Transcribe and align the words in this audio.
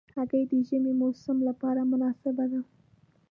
هګۍ 0.15 0.43
د 0.51 0.53
ژمي 0.67 0.93
موسم 1.01 1.37
لپاره 1.49 1.81
مناسبه 1.91 2.45
ده. 2.51 2.61